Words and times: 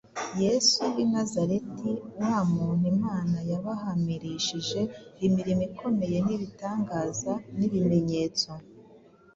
Yesu 0.43 0.79
w’ 0.93 0.95
i 1.03 1.05
Nazareti 1.13 1.91
wa 2.19 2.35
muntu 2.53 2.83
Imana 2.95 3.37
yabahamirishije 3.51 4.81
imirimo 5.25 5.61
ikomeye 5.69 6.17
n’ibitangaza 6.27 7.31
n’ibimenyetso, 7.57 8.49